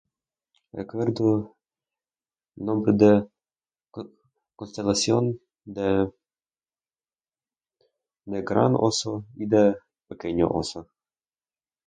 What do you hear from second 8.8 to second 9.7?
Oso y de